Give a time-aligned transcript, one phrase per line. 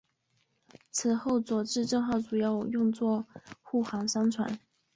[0.89, 3.27] 此后佐治镇号主要用作
[3.61, 4.57] 护航商船。